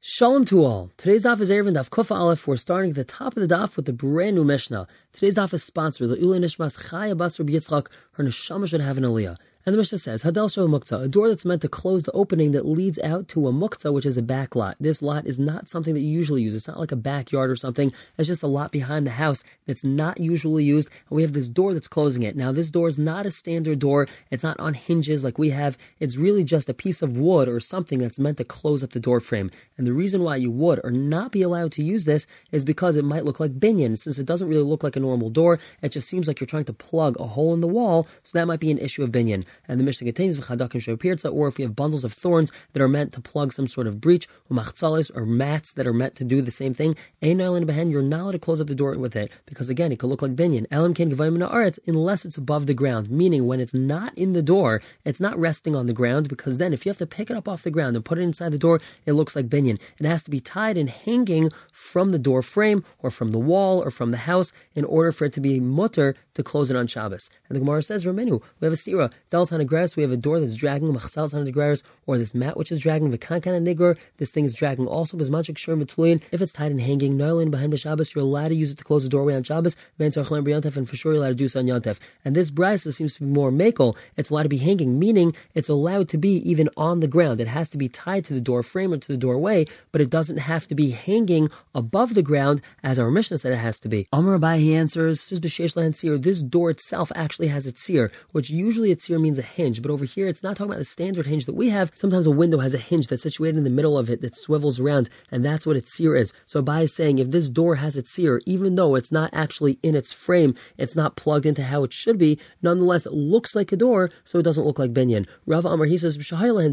Shalom 0.00 0.44
to 0.44 0.62
all. 0.62 0.92
Today's 0.96 1.24
daf 1.24 1.40
is 1.40 1.50
Eruvin 1.50 1.74
Daf 1.74 1.90
Kufa 1.90 2.14
Aleph. 2.14 2.46
We're 2.46 2.56
starting 2.56 2.90
at 2.90 2.94
the 2.94 3.02
top 3.02 3.36
of 3.36 3.48
the 3.48 3.52
daf 3.52 3.74
with 3.74 3.84
the 3.84 3.92
brand 3.92 4.36
new 4.36 4.44
Mishnah. 4.44 4.86
Today's 5.12 5.34
daf 5.34 5.52
is 5.52 5.64
sponsored. 5.64 6.08
The 6.08 6.20
Ule 6.20 6.38
Nishmas 6.38 6.88
Chaya 6.88 7.16
Basar 7.16 7.44
Yitzchak. 7.50 7.88
Her 8.12 8.22
neshama 8.22 8.68
should 8.68 8.80
have 8.80 8.96
an 8.96 9.02
aliyah. 9.02 9.36
And 9.68 9.74
the 9.74 9.80
Mishnah 9.80 9.98
says, 9.98 10.22
Hadal 10.22 10.48
Shava 10.48 10.66
Muktzah, 10.66 11.04
a 11.04 11.08
door 11.08 11.28
that's 11.28 11.44
meant 11.44 11.60
to 11.60 11.68
close 11.68 12.04
the 12.04 12.12
opening 12.12 12.52
that 12.52 12.64
leads 12.64 12.98
out 13.00 13.28
to 13.28 13.48
a 13.48 13.52
Muktzah, 13.52 13.92
which 13.92 14.06
is 14.06 14.16
a 14.16 14.22
back 14.22 14.56
lot. 14.56 14.78
This 14.80 15.02
lot 15.02 15.26
is 15.26 15.38
not 15.38 15.68
something 15.68 15.92
that 15.92 16.00
you 16.00 16.08
usually 16.08 16.40
use. 16.40 16.54
It's 16.54 16.68
not 16.68 16.78
like 16.78 16.90
a 16.90 16.96
backyard 16.96 17.50
or 17.50 17.56
something. 17.56 17.92
It's 18.16 18.28
just 18.28 18.42
a 18.42 18.46
lot 18.46 18.72
behind 18.72 19.06
the 19.06 19.10
house 19.10 19.44
that's 19.66 19.84
not 19.84 20.20
usually 20.20 20.64
used. 20.64 20.88
And 21.10 21.16
we 21.16 21.20
have 21.20 21.34
this 21.34 21.50
door 21.50 21.74
that's 21.74 21.86
closing 21.86 22.22
it. 22.22 22.34
Now, 22.34 22.50
this 22.50 22.70
door 22.70 22.88
is 22.88 22.96
not 22.96 23.26
a 23.26 23.30
standard 23.30 23.78
door. 23.78 24.08
It's 24.30 24.42
not 24.42 24.58
on 24.58 24.72
hinges 24.72 25.22
like 25.22 25.36
we 25.36 25.50
have. 25.50 25.76
It's 26.00 26.16
really 26.16 26.44
just 26.44 26.70
a 26.70 26.74
piece 26.74 27.02
of 27.02 27.18
wood 27.18 27.46
or 27.46 27.60
something 27.60 27.98
that's 27.98 28.18
meant 28.18 28.38
to 28.38 28.44
close 28.44 28.82
up 28.82 28.92
the 28.92 29.00
door 29.00 29.20
frame. 29.20 29.50
And 29.76 29.86
the 29.86 29.92
reason 29.92 30.22
why 30.22 30.36
you 30.36 30.50
would 30.50 30.80
or 30.82 30.90
not 30.90 31.30
be 31.30 31.42
allowed 31.42 31.72
to 31.72 31.84
use 31.84 32.06
this 32.06 32.26
is 32.52 32.64
because 32.64 32.96
it 32.96 33.04
might 33.04 33.26
look 33.26 33.38
like 33.38 33.60
binyan. 33.60 33.98
Since 33.98 34.18
it 34.18 34.24
doesn't 34.24 34.48
really 34.48 34.62
look 34.62 34.82
like 34.82 34.96
a 34.96 35.00
normal 35.00 35.28
door, 35.28 35.58
it 35.82 35.90
just 35.90 36.08
seems 36.08 36.26
like 36.26 36.40
you're 36.40 36.46
trying 36.46 36.64
to 36.64 36.72
plug 36.72 37.20
a 37.20 37.26
hole 37.26 37.52
in 37.52 37.60
the 37.60 37.68
wall. 37.68 38.08
So 38.24 38.38
that 38.38 38.46
might 38.46 38.60
be 38.60 38.70
an 38.70 38.78
issue 38.78 39.04
of 39.04 39.10
binyan. 39.10 39.44
And 39.66 39.80
the 39.80 39.84
Mishnah 39.84 40.12
contains 40.12 40.38
or 40.38 41.48
if 41.48 41.58
you 41.58 41.64
have 41.64 41.76
bundles 41.76 42.04
of 42.04 42.12
thorns 42.12 42.52
that 42.72 42.82
are 42.82 42.88
meant 42.88 43.12
to 43.12 43.20
plug 43.20 43.52
some 43.52 43.66
sort 43.66 43.86
of 43.86 44.00
breach, 44.00 44.28
or 44.50 45.26
mats 45.26 45.72
that 45.72 45.86
are 45.86 45.92
meant 45.92 46.16
to 46.16 46.24
do 46.24 46.40
the 46.40 46.50
same 46.50 46.74
thing, 46.74 46.96
ein 47.22 47.38
behen, 47.38 47.90
you're 47.90 48.02
not 48.02 48.20
allowed 48.20 48.32
to 48.32 48.38
close 48.38 48.60
up 48.60 48.66
the 48.66 48.74
door 48.74 48.96
with 48.98 49.16
it 49.16 49.30
because 49.46 49.68
again, 49.68 49.92
it 49.92 49.98
could 49.98 50.08
look 50.08 50.22
like 50.22 50.36
binyan. 50.36 50.66
Elam 50.70 50.94
ken 50.94 51.10
aretz, 51.10 51.78
unless 51.86 52.24
it's 52.24 52.36
above 52.36 52.66
the 52.66 52.74
ground, 52.74 53.10
meaning 53.10 53.46
when 53.46 53.60
it's 53.60 53.74
not 53.74 54.16
in 54.16 54.32
the 54.32 54.42
door, 54.42 54.80
it's 55.04 55.20
not 55.20 55.38
resting 55.38 55.74
on 55.76 55.86
the 55.86 55.92
ground 55.92 56.28
because 56.28 56.58
then 56.58 56.72
if 56.72 56.84
you 56.84 56.90
have 56.90 56.98
to 56.98 57.06
pick 57.06 57.30
it 57.30 57.36
up 57.36 57.48
off 57.48 57.62
the 57.62 57.70
ground 57.70 57.96
and 57.96 58.04
put 58.04 58.18
it 58.18 58.22
inside 58.22 58.52
the 58.52 58.58
door, 58.58 58.80
it 59.06 59.12
looks 59.12 59.36
like 59.36 59.48
binyan. 59.48 59.78
It 59.98 60.06
has 60.06 60.22
to 60.24 60.30
be 60.30 60.40
tied 60.40 60.76
and 60.76 60.90
hanging 60.90 61.50
from 61.72 62.10
the 62.10 62.18
door 62.18 62.42
frame 62.42 62.84
or 63.00 63.10
from 63.10 63.30
the 63.30 63.38
wall 63.38 63.82
or 63.82 63.90
from 63.90 64.10
the 64.10 64.18
house 64.18 64.52
in 64.74 64.84
order 64.84 65.12
for 65.12 65.26
it 65.26 65.32
to 65.34 65.40
be 65.40 65.60
mutter 65.60 66.14
to 66.34 66.42
close 66.42 66.70
it 66.70 66.76
on 66.76 66.86
Shabbos. 66.86 67.30
And 67.48 67.56
the 67.56 67.60
Gemara 67.60 67.82
says, 67.82 68.04
Remenu, 68.04 68.40
we 68.60 68.66
have 68.66 68.72
a 68.72 68.76
stira, 68.76 69.12
Dals 69.38 69.52
Hanagras, 69.52 69.94
we 69.94 70.02
have 70.02 70.10
a 70.10 70.16
door 70.16 70.40
that's 70.40 70.56
dragging 70.56 70.92
Machsal 70.92 71.32
Hanagras, 71.32 71.84
or 72.06 72.18
this 72.18 72.34
mat 72.34 72.56
which 72.56 72.72
is 72.72 72.80
dragging 72.80 73.12
the 73.12 73.18
Kankan 73.18 73.62
Nigger, 73.62 73.96
this 74.16 74.32
thing 74.32 74.44
is 74.44 74.52
dragging 74.52 74.88
also 74.88 75.16
Bismachik 75.16 75.54
Sherm 75.54 75.80
Betulin. 75.80 76.20
If 76.32 76.42
it's 76.42 76.52
tied 76.52 76.72
and 76.72 76.80
hanging, 76.80 77.16
Noilin 77.16 77.48
behind 77.48 77.78
Shabbos, 77.78 78.12
you're 78.16 78.24
allowed 78.24 78.48
to 78.48 78.56
use 78.56 78.72
it 78.72 78.78
to 78.78 78.84
close 78.84 79.04
the 79.04 79.08
doorway 79.08 79.36
on 79.36 79.44
Shabbos, 79.44 79.76
Ben 79.96 80.10
Sarchlan 80.10 80.76
and 80.76 80.88
for 80.88 80.96
sure 80.96 81.12
you're 81.12 81.22
allowed 81.22 81.28
to 81.28 81.34
do 81.36 81.46
so 81.46 81.60
on 81.60 81.66
Yantef. 81.66 81.98
And 82.24 82.34
this 82.34 82.50
brisa 82.50 82.92
seems 82.92 83.14
to 83.14 83.20
be 83.20 83.26
more 83.26 83.52
makel. 83.52 83.96
It's 84.16 84.30
allowed 84.30 84.42
to 84.42 84.48
be 84.48 84.56
hanging, 84.56 84.98
meaning 84.98 85.36
it's 85.54 85.68
allowed 85.68 86.08
to 86.08 86.18
be 86.18 86.38
even 86.50 86.68
on 86.76 86.98
the 86.98 87.06
ground. 87.06 87.40
It 87.40 87.46
has 87.46 87.68
to 87.68 87.78
be 87.78 87.88
tied 87.88 88.24
to 88.24 88.34
the 88.34 88.40
door 88.40 88.64
frame 88.64 88.92
or 88.92 88.96
to 88.96 89.08
the 89.08 89.16
doorway, 89.16 89.66
but 89.92 90.00
it 90.00 90.10
doesn't 90.10 90.38
have 90.38 90.66
to 90.66 90.74
be 90.74 90.90
hanging 90.90 91.48
above 91.76 92.14
the 92.14 92.22
ground 92.22 92.60
as 92.82 92.98
our 92.98 93.08
Mishnah 93.08 93.38
said 93.38 93.52
it 93.52 93.58
has 93.58 93.78
to 93.80 93.88
be. 93.88 94.08
Amar 94.12 94.36
Abai, 94.36 94.58
he 94.58 94.74
answers, 94.74 95.28
this 95.28 96.40
door 96.40 96.70
itself 96.70 97.12
actually 97.14 97.48
has 97.48 97.66
a 97.66 97.72
tzir, 97.72 98.10
which 98.32 98.48
usually 98.48 98.90
a 98.90 98.96
tzir 98.96 99.20
means 99.20 99.27
a 99.36 99.42
hinge, 99.42 99.82
but 99.82 99.90
over 99.90 100.04
here 100.04 100.28
it's 100.28 100.44
not 100.44 100.56
talking 100.56 100.70
about 100.70 100.78
the 100.78 100.84
standard 100.84 101.26
hinge 101.26 101.46
that 101.46 101.56
we 101.56 101.70
have. 101.70 101.90
Sometimes 101.92 102.24
a 102.24 102.30
window 102.30 102.60
has 102.60 102.72
a 102.72 102.78
hinge 102.78 103.08
that's 103.08 103.24
situated 103.24 103.58
in 103.58 103.64
the 103.64 103.70
middle 103.70 103.98
of 103.98 104.08
it 104.08 104.20
that 104.20 104.36
swivels 104.36 104.78
around, 104.78 105.10
and 105.32 105.44
that's 105.44 105.66
what 105.66 105.76
its 105.76 105.98
tzir 105.98 106.16
is. 106.16 106.32
So 106.46 106.62
Abai 106.62 106.84
is 106.84 106.94
saying 106.94 107.18
if 107.18 107.32
this 107.32 107.48
door 107.48 107.74
has 107.74 107.96
its 107.96 108.16
tzir, 108.16 108.38
even 108.46 108.76
though 108.76 108.94
it's 108.94 109.10
not 109.10 109.30
actually 109.32 109.80
in 109.82 109.96
its 109.96 110.12
frame, 110.12 110.54
it's 110.76 110.94
not 110.94 111.16
plugged 111.16 111.46
into 111.46 111.64
how 111.64 111.82
it 111.82 111.92
should 111.92 112.18
be, 112.18 112.38
nonetheless 112.62 113.06
it 113.06 113.12
looks 113.12 113.56
like 113.56 113.72
a 113.72 113.76
door, 113.76 114.10
so 114.24 114.38
it 114.38 114.44
doesn't 114.44 114.64
look 114.64 114.78
like 114.78 114.94
binyan. 114.94 115.26
Rav 115.44 115.64
Amar, 115.64 115.86
he 115.86 115.96
says, 115.96 116.16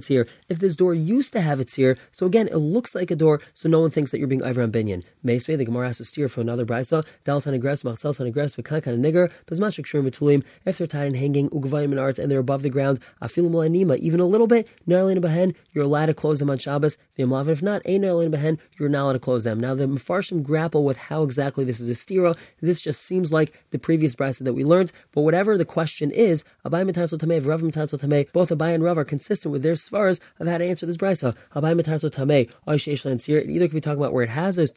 here. 0.07 0.27
If 0.49 0.59
this 0.59 0.75
door 0.75 0.93
used 0.93 1.33
to 1.33 1.41
have 1.41 1.59
its 1.59 1.73
here, 1.73 1.97
so 2.11 2.25
again, 2.25 2.47
it 2.47 2.57
looks 2.57 2.93
like 2.93 3.09
a 3.09 3.15
door, 3.15 3.41
so 3.53 3.67
no 3.69 3.79
one 3.79 3.89
thinks 3.89 4.11
that 4.11 4.19
you're 4.19 4.27
being 4.27 4.43
Ivar 4.43 4.63
on 4.63 4.71
binyan. 4.71 5.03
Meisvei, 5.25 5.57
the 5.57 5.65
Gemara 5.65 5.87
has 5.87 5.97
to 5.97 6.05
steer 6.05 6.27
for 6.29 6.41
another 6.41 6.65
brisa. 6.65 7.05
Dalsan 7.25 7.59
aggress, 7.59 7.83
machsel 7.83 8.13
aggress, 8.13 8.55
v'kan 8.55 8.83
kan 8.83 9.01
nigger, 9.01 9.31
Bezmashik 9.47 9.85
Shur 9.85 10.01
Mitulim, 10.01 10.43
if 10.65 10.77
they're 10.77 10.87
tied 10.87 11.07
and 11.07 11.17
hanging, 11.17 11.49
Ugavayim 11.49 11.85
and 11.85 11.99
arts, 11.99 12.19
and 12.19 12.31
they're 12.31 12.43
above 12.45 12.61
the 12.61 12.69
ground, 12.69 12.99
even 13.35 14.19
a 14.19 14.25
little 14.25 14.47
bit, 14.47 14.67
you're 14.85 15.83
allowed 15.83 16.05
to 16.05 16.13
close 16.13 16.37
them 16.39 16.51
on 16.51 16.59
Shabbos, 16.59 16.97
if 17.17 17.61
not, 17.61 17.81
you're 17.87 18.89
not 18.89 19.01
allowed 19.01 19.13
to 19.13 19.19
close 19.19 19.43
them. 19.43 19.59
Now, 19.59 19.73
the 19.73 19.87
Mefarshim 19.87 20.43
grapple 20.43 20.83
with 20.83 20.97
how 20.97 21.23
exactly 21.23 21.65
this 21.65 21.79
is 21.79 21.89
a 21.89 21.93
stira. 21.93 22.37
This 22.61 22.79
just 22.79 23.01
seems 23.01 23.33
like 23.33 23.53
the 23.71 23.79
previous 23.79 24.13
brisa 24.15 24.43
that 24.43 24.53
we 24.53 24.63
learned, 24.63 24.91
but 25.11 25.21
whatever 25.21 25.57
the 25.57 25.65
question 25.65 26.11
is, 26.11 26.43
both 26.63 26.71
Abai 26.71 28.75
and 28.75 28.83
Rav 28.83 28.97
are 28.97 29.05
consistent 29.05 29.51
with 29.51 29.63
their 29.63 29.73
svaras 29.73 30.19
of 30.39 30.47
how 30.47 30.57
to 30.57 30.65
answer 30.65 30.85
this 30.85 30.97
brisa. 30.97 31.35
It 31.55 33.49
either 33.49 33.67
can 33.67 33.75
be 33.75 33.81
talking 33.81 33.99
about 33.99 34.13
where 34.13 34.23
it 34.23 34.29
has 34.29 34.59
a 34.59 34.67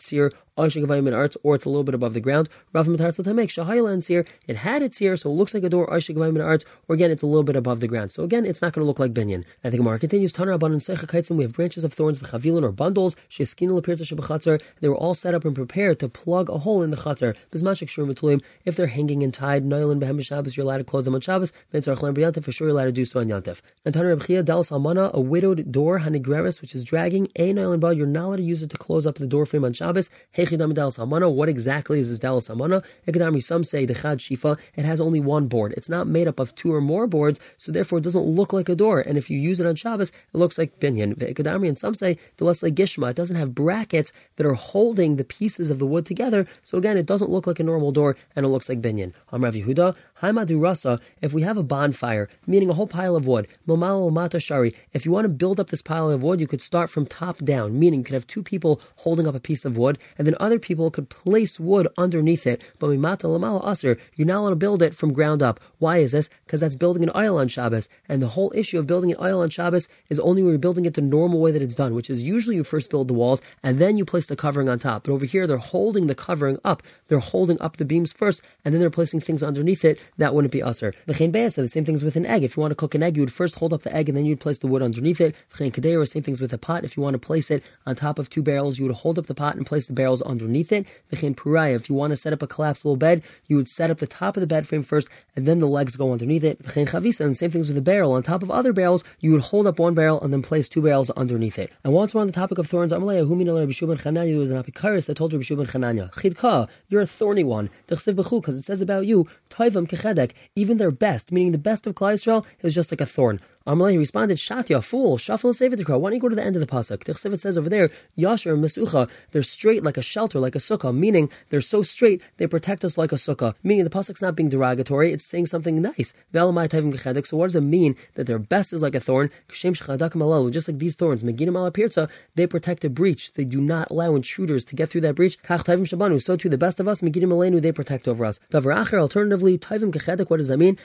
tzir 0.58 1.06
in 1.06 1.14
arts, 1.14 1.36
or 1.42 1.54
it's 1.54 1.64
a 1.64 1.68
little 1.68 1.84
bit 1.84 1.94
above 1.94 2.14
the 2.14 2.20
ground. 2.20 2.48
Rav 2.72 2.86
Matarzel 2.86 3.24
Tamek, 3.24 3.48
Shahaylan's 3.48 4.06
here, 4.06 4.24
it 4.46 4.56
had 4.56 4.82
its 4.82 4.98
here, 4.98 5.16
so 5.16 5.30
it 5.30 5.34
looks 5.34 5.54
like 5.54 5.64
a 5.64 5.68
door, 5.68 5.86
in 5.88 6.40
arts, 6.40 6.64
or 6.88 6.94
again, 6.94 7.10
it's 7.10 7.22
a 7.22 7.26
little 7.26 7.42
bit 7.42 7.56
above 7.56 7.80
the 7.80 7.88
ground. 7.88 8.12
So 8.12 8.22
again, 8.22 8.44
it's 8.44 8.62
not 8.62 8.72
going 8.72 8.82
to 8.82 8.86
look 8.86 8.98
like 8.98 9.14
binyan. 9.14 9.44
I 9.64 9.70
think 9.70 9.82
Gemara 9.82 9.98
continues, 9.98 10.32
Tanar 10.32 10.58
Abanan 10.58 10.76
Seicha 10.76 11.36
we 11.36 11.44
have 11.44 11.52
branches 11.52 11.84
of 11.84 11.92
thorns, 11.92 12.20
v'chavilin, 12.20 12.62
or 12.62 12.72
bundles, 12.72 13.16
Sheskina 13.30 13.80
Lepirza 13.80 14.02
Shabachatzer, 14.02 14.60
they 14.80 14.88
were 14.88 14.96
all 14.96 15.14
set 15.14 15.34
up 15.34 15.44
and 15.44 15.54
prepared 15.54 15.98
to 16.00 16.08
plug 16.08 16.48
a 16.48 16.58
hole 16.58 16.82
in 16.82 16.90
the 16.90 16.96
chatzar. 16.96 17.36
Bismashik 17.50 17.88
Shur 17.88 18.04
Matulim, 18.04 18.40
if 18.64 18.76
they're 18.76 18.86
hanging 18.86 19.22
and 19.22 19.32
tied, 19.32 19.64
Noilin 19.64 20.00
Behem 20.00 20.22
Shabbos, 20.22 20.56
you're 20.56 20.64
allowed 20.64 20.78
to 20.78 20.84
close 20.84 21.04
them 21.04 21.14
on 21.14 21.20
Shabbos, 21.20 21.52
Ben 21.70 21.82
Sarchlan 21.82 22.14
Briyantif, 22.14 22.44
for 22.44 22.52
sure 22.52 22.68
you're 22.68 22.76
allowed 22.76 22.86
to 22.86 22.92
do 22.92 23.04
so 23.04 23.20
on 23.20 23.28
Yantif. 23.28 23.60
And 23.84 23.94
Tanar 23.94 24.16
Rebchia, 24.16 24.44
Dal 24.44 24.64
Salmana, 24.64 25.12
a 25.12 25.20
widowed 25.20 25.70
door, 25.70 26.00
Hanigreris, 26.00 26.60
which 26.60 26.74
is 26.74 26.84
dragging, 26.84 27.28
a 27.36 27.52
Noilin 27.52 27.80
Ba, 27.80 27.94
you're 27.94 28.06
not 28.06 28.26
allowed 28.26 28.36
to 28.36 28.42
use 28.42 28.62
it 28.62 28.70
to 28.70 28.76
close 28.76 29.06
up 29.06 29.16
the 29.16 29.26
door 29.26 29.46
frame 29.46 29.64
on 29.64 29.72
Shabbos, 29.72 30.10
Salmana, 30.56 31.32
what 31.32 31.48
exactly 31.48 32.00
is 32.00 32.08
this 32.08 32.18
Dalas 32.18 32.48
Amana? 32.50 32.82
Ekadami, 33.06 33.42
some 33.42 33.64
say 33.64 33.84
the 33.84 33.94
Chad 33.94 34.18
Shifa, 34.18 34.58
it 34.74 34.84
has 34.84 35.00
only 35.00 35.20
one 35.20 35.48
board. 35.48 35.72
It's 35.76 35.88
not 35.88 36.06
made 36.06 36.28
up 36.28 36.38
of 36.38 36.54
two 36.54 36.72
or 36.72 36.80
more 36.80 37.06
boards, 37.06 37.38
so 37.58 37.72
therefore 37.72 37.98
it 37.98 38.04
doesn't 38.04 38.22
look 38.22 38.52
like 38.52 38.68
a 38.68 38.74
door. 38.74 39.00
And 39.00 39.18
if 39.18 39.28
you 39.30 39.38
use 39.38 39.60
it 39.60 39.66
on 39.66 39.76
Shabbos, 39.76 40.10
it 40.10 40.36
looks 40.38 40.58
like 40.58 40.78
binyan. 40.80 41.20
And 41.68 41.78
some 41.78 41.94
say 41.94 42.18
the 42.36 42.44
Leslie 42.44 42.72
Gishma, 42.72 43.10
it 43.10 43.16
doesn't 43.16 43.36
have 43.36 43.54
brackets 43.54 44.12
that 44.36 44.46
are 44.46 44.54
holding 44.54 45.16
the 45.16 45.24
pieces 45.24 45.70
of 45.70 45.78
the 45.78 45.86
wood 45.86 46.06
together. 46.06 46.46
So 46.62 46.78
again, 46.78 46.96
it 46.96 47.06
doesn't 47.06 47.30
look 47.30 47.46
like 47.46 47.60
a 47.60 47.64
normal 47.64 47.92
door, 47.92 48.16
and 48.36 48.46
it 48.46 48.48
looks 48.48 48.68
like 48.68 48.80
binyan. 48.80 49.12
Amrav 49.32 49.54
Yehuda, 49.62 49.96
Haimadu 50.22 50.60
Rasa, 50.60 51.00
if 51.22 51.32
we 51.32 51.42
have 51.42 51.56
a 51.56 51.62
bonfire, 51.62 52.28
meaning 52.46 52.70
a 52.70 52.74
whole 52.74 52.86
pile 52.86 53.16
of 53.16 53.26
wood, 53.26 53.48
if 53.66 55.06
you 55.06 55.12
want 55.12 55.24
to 55.24 55.28
build 55.28 55.60
up 55.60 55.70
this 55.70 55.82
pile 55.82 56.10
of 56.10 56.22
wood, 56.22 56.40
you 56.40 56.46
could 56.46 56.62
start 56.62 56.90
from 56.90 57.06
top 57.06 57.38
down, 57.38 57.78
meaning 57.78 58.00
you 58.00 58.04
could 58.04 58.14
have 58.14 58.26
two 58.26 58.42
people 58.42 58.80
holding 58.96 59.26
up 59.26 59.34
a 59.34 59.40
piece 59.40 59.64
of 59.64 59.76
wood, 59.76 59.98
and 60.16 60.27
then 60.28 60.36
other 60.38 60.58
people 60.58 60.90
could 60.90 61.08
place 61.08 61.58
wood 61.58 61.88
underneath 61.96 62.46
it. 62.46 62.62
But 62.78 62.90
Mimata 62.90 63.24
Lamala 63.24 63.66
Aser, 63.66 63.98
you're 64.14 64.26
not 64.26 64.40
allowed 64.40 64.50
to 64.50 64.56
build 64.56 64.82
it 64.82 64.94
from 64.94 65.12
ground 65.12 65.42
up. 65.42 65.58
Why 65.78 65.98
is 65.98 66.12
this? 66.12 66.28
Because 66.44 66.60
that's 66.60 66.76
building 66.76 67.02
an 67.02 67.10
oil 67.16 67.38
on 67.38 67.48
Shabbos. 67.48 67.88
And 68.08 68.20
the 68.20 68.28
whole 68.28 68.52
issue 68.54 68.78
of 68.78 68.86
building 68.86 69.10
an 69.10 69.16
oil 69.20 69.40
on 69.40 69.48
Shabbos 69.48 69.88
is 70.10 70.20
only 70.20 70.42
when 70.42 70.52
you're 70.52 70.58
building 70.58 70.84
it 70.84 70.94
the 70.94 71.00
normal 71.00 71.40
way 71.40 71.50
that 71.50 71.62
it's 71.62 71.74
done, 71.74 71.94
which 71.94 72.10
is 72.10 72.22
usually 72.22 72.56
you 72.56 72.64
first 72.64 72.90
build 72.90 73.08
the 73.08 73.14
walls 73.14 73.40
and 73.62 73.78
then 73.78 73.96
you 73.96 74.04
place 74.04 74.26
the 74.26 74.36
covering 74.36 74.68
on 74.68 74.78
top. 74.78 75.04
But 75.04 75.12
over 75.12 75.24
here, 75.24 75.46
they're 75.46 75.56
holding 75.56 76.06
the 76.06 76.14
covering 76.14 76.58
up. 76.64 76.82
They're 77.08 77.18
holding 77.18 77.60
up 77.62 77.78
the 77.78 77.86
beams 77.86 78.12
first, 78.12 78.42
and 78.64 78.74
then 78.74 78.80
they're 78.80 78.90
placing 78.90 79.20
things 79.20 79.42
underneath 79.42 79.84
it. 79.84 79.98
That 80.18 80.34
wouldn't 80.34 80.52
be 80.52 80.60
Aser. 80.60 80.92
V'chein 81.06 81.32
the 81.32 81.68
same 81.68 81.84
things 81.86 82.04
with 82.04 82.16
an 82.16 82.26
egg. 82.26 82.42
If 82.42 82.56
you 82.56 82.60
want 82.60 82.72
to 82.72 82.76
cook 82.76 82.94
an 82.94 83.02
egg, 83.02 83.16
you 83.16 83.22
would 83.22 83.32
first 83.32 83.54
hold 83.54 83.72
up 83.72 83.82
the 83.82 83.94
egg 83.94 84.08
and 84.08 84.16
then 84.16 84.26
you'd 84.26 84.40
place 84.40 84.58
the 84.58 84.66
wood 84.66 84.82
underneath 84.82 85.20
it. 85.20 85.34
V'chein 85.54 85.72
same 86.06 86.22
things 86.22 86.40
with 86.40 86.52
a 86.52 86.58
pot. 86.58 86.84
If 86.84 86.96
you 86.96 87.02
want 87.02 87.14
to 87.14 87.18
place 87.18 87.50
it 87.50 87.62
on 87.86 87.94
top 87.94 88.18
of 88.18 88.28
two 88.28 88.42
barrels, 88.42 88.78
you 88.78 88.86
would 88.86 88.96
hold 88.96 89.18
up 89.18 89.26
the 89.26 89.34
pot 89.34 89.56
and 89.56 89.64
place 89.64 89.86
the 89.86 89.92
barrels 89.92 90.17
underneath 90.22 90.72
it. 90.72 90.86
V'chein 91.12 91.74
if 91.74 91.88
you 91.88 91.94
want 91.94 92.10
to 92.10 92.16
set 92.16 92.32
up 92.32 92.42
a 92.42 92.46
collapsible 92.46 92.96
bed, 92.96 93.22
you 93.46 93.56
would 93.56 93.68
set 93.68 93.90
up 93.90 93.98
the 93.98 94.06
top 94.06 94.36
of 94.36 94.40
the 94.40 94.46
bed 94.46 94.66
frame 94.66 94.82
first, 94.82 95.08
and 95.36 95.46
then 95.46 95.58
the 95.58 95.66
legs 95.66 95.96
go 95.96 96.12
underneath 96.12 96.44
it. 96.44 96.62
Chavisa, 96.62 97.24
and 97.24 97.36
same 97.36 97.50
things 97.50 97.68
with 97.68 97.76
a 97.76 97.82
barrel. 97.82 98.12
On 98.12 98.22
top 98.22 98.42
of 98.42 98.50
other 98.50 98.72
barrels, 98.72 99.04
you 99.20 99.32
would 99.32 99.40
hold 99.42 99.66
up 99.66 99.78
one 99.78 99.94
barrel 99.94 100.20
and 100.20 100.32
then 100.32 100.42
place 100.42 100.68
two 100.68 100.82
barrels 100.82 101.10
underneath 101.10 101.58
it. 101.58 101.72
And 101.84 101.92
once 101.92 102.14
we're 102.14 102.20
on 102.20 102.26
the 102.26 102.32
topic 102.32 102.58
of 102.58 102.68
thorns, 102.68 102.92
Amalei, 102.92 103.26
Humina 103.26 103.58
Rabbi 103.58 103.72
Shubin 103.72 104.00
Chananya, 104.00 104.38
was 104.38 104.50
an 104.50 104.62
apikaris 104.62 105.06
that 105.06 105.16
told 105.16 105.32
Rabbi 105.32 105.44
Shubin 105.44 105.68
Chananya, 105.68 106.12
Chidka, 106.14 106.68
you're 106.88 107.02
a 107.02 107.06
thorny 107.06 107.44
one. 107.44 107.70
Because 107.86 108.58
it 108.58 108.64
says 108.64 108.80
about 108.80 109.06
you, 109.06 109.28
Toivam 109.50 109.88
Kechedek, 109.88 110.32
even 110.54 110.76
their 110.78 110.90
best, 110.90 111.32
meaning 111.32 111.52
the 111.52 111.58
best 111.58 111.86
of 111.86 111.94
Klal 111.94 112.14
Yisrael, 112.14 112.44
is 112.62 112.74
just 112.74 112.92
like 112.92 113.00
a 113.00 113.06
thorn. 113.06 113.40
Amalei 113.68 113.98
responded, 113.98 114.38
Shatya, 114.38 114.82
fool, 114.82 115.18
shuffle 115.18 115.52
save 115.52 115.74
it 115.74 115.86
Why 115.86 115.98
don't 115.98 116.14
you 116.14 116.20
go 116.20 116.30
to 116.30 116.34
the 116.34 116.42
end 116.42 116.56
of 116.56 116.60
the 116.60 116.66
pasuk? 116.66 117.04
The 117.04 117.36
says 117.38 117.58
over 117.58 117.68
there, 117.68 117.90
Yasher 118.16 118.58
Mesucha, 118.58 119.10
they're 119.32 119.42
straight 119.42 119.84
like 119.84 119.98
a 119.98 120.02
shelter, 120.02 120.38
like 120.38 120.54
a 120.54 120.58
sukkah, 120.58 120.96
meaning 120.96 121.28
they're 121.50 121.60
so 121.60 121.82
straight 121.82 122.22
they 122.38 122.46
protect 122.46 122.82
us 122.82 122.96
like 122.96 123.12
a 123.12 123.16
sukkah. 123.16 123.54
Meaning 123.62 123.84
the 123.84 123.90
pasuk's 123.90 124.22
not 124.22 124.34
being 124.36 124.48
derogatory; 124.48 125.12
it's 125.12 125.26
saying 125.26 125.44
something 125.44 125.82
nice. 125.82 126.14
So 126.32 126.50
what 126.50 127.46
does 127.46 127.56
it 127.56 127.60
mean 127.60 127.94
that 128.14 128.26
their 128.26 128.38
best 128.38 128.72
is 128.72 128.80
like 128.80 128.94
a 128.94 129.00
thorn? 129.00 129.28
Just 129.52 130.68
like 130.68 130.78
these 130.78 130.96
thorns, 130.96 131.22
they 131.22 132.46
protect 132.46 132.84
a 132.86 132.90
breach. 132.90 133.32
They 133.34 133.44
do 133.44 133.60
not 133.60 133.90
allow 133.90 134.14
intruders 134.14 134.64
to 134.64 134.76
get 134.76 134.88
through 134.88 135.02
that 135.02 135.14
breach. 135.14 135.36
So 135.46 136.36
too, 136.36 136.48
the 136.48 136.56
best 136.56 136.80
of 136.80 136.88
us, 136.88 137.00
they 137.00 137.72
protect 137.72 138.08
over 138.08 138.24
us. 138.24 138.40
Alternatively, 138.54 139.58
what 139.58 140.36
does 140.38 140.48
that 140.48 140.58
mean? 140.58 140.78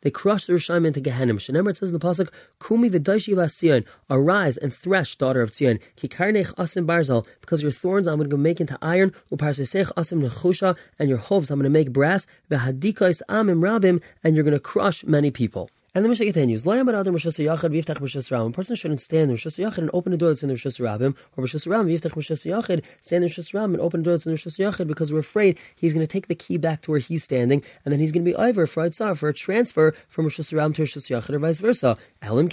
They 0.00 0.10
crush 0.10 0.46
the 0.46 0.52
Rishayim 0.54 0.93
into 0.94 1.10
Gehenna. 1.10 1.34
Shenemar 1.34 1.76
says 1.76 1.90
in 1.90 1.98
the 1.98 1.98
pasuk, 1.98 2.30
"Kumi 2.60 2.88
v'daishi 2.88 3.34
Tzion, 3.34 3.84
arise 4.08 4.56
and 4.56 4.72
thresh, 4.72 5.16
daughter 5.16 5.42
of 5.42 5.50
Tzion, 5.50 5.80
kikarnech 5.96 6.54
asim 6.54 6.86
barzal, 6.86 7.26
because 7.40 7.62
your 7.62 7.72
thorns 7.72 8.06
I'm 8.06 8.18
going 8.18 8.30
to 8.30 8.36
make 8.36 8.60
into 8.60 8.78
iron, 8.80 9.12
uparsesech 9.32 9.92
asim 9.94 10.22
nechusha, 10.22 10.76
and 10.98 11.08
your 11.08 11.18
hooves 11.18 11.50
I'm 11.50 11.58
going 11.58 11.64
to 11.64 11.70
make 11.70 11.92
brass, 11.92 12.26
v'hadikais 12.50 13.22
amim 13.28 13.60
rabim, 13.60 14.00
and 14.22 14.36
you're 14.36 14.44
going 14.44 14.54
to 14.54 14.60
crush 14.60 15.04
many 15.04 15.30
people." 15.30 15.70
And 15.96 16.04
the 16.04 16.08
Mishnah 16.08 16.26
continues, 16.26 16.66
A 16.66 18.50
person 18.50 18.74
shouldn't 18.74 19.00
stand 19.00 19.30
in 19.30 19.36
Rishus 19.36 19.64
Yachid 19.64 19.78
and 19.78 19.90
open 19.94 20.10
the 20.10 20.18
door 20.18 20.30
that's 20.30 20.42
in 20.42 20.48
the 20.48 20.56
Rishus 20.56 20.80
Rabbim, 20.80 21.14
or 21.36 21.44
Rishus 21.44 21.68
Rabbim, 21.68 21.88
Yiftach 21.88 22.14
Rishus 22.14 22.44
Yachid, 22.44 22.82
stand 23.00 23.22
in 23.22 23.30
Rishus 23.30 23.54
Rabbim 23.54 23.74
and 23.74 23.80
open 23.80 24.00
the 24.00 24.06
door 24.06 24.14
that's 24.14 24.26
in 24.26 24.34
Rishus 24.34 24.58
Yachid 24.58 24.88
because 24.88 25.12
we're 25.12 25.20
afraid 25.20 25.56
he's 25.76 25.94
going 25.94 26.04
to 26.04 26.12
take 26.12 26.26
the 26.26 26.34
key 26.34 26.58
back 26.58 26.82
to 26.82 26.90
where 26.90 26.98
he's 26.98 27.22
standing, 27.22 27.62
and 27.84 27.92
then 27.92 28.00
he's 28.00 28.10
going 28.10 28.24
to 28.24 28.28
be 28.28 28.34
over 28.34 28.66
for 28.66 28.90
for 28.90 29.28
a 29.28 29.32
transfer 29.32 29.94
from 30.08 30.26
Rishus 30.26 30.52
Rabbim 30.52 30.74
to 30.74 30.82
Rishus 30.82 31.10
Yachid, 31.10 31.32
or 31.32 31.38
vice 31.38 31.60
versa. 31.60 31.96
Unless 32.22 32.50